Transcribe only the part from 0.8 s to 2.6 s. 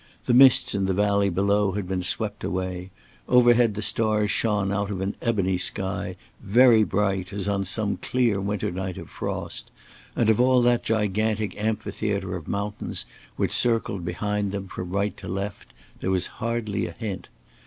the valley below had been swept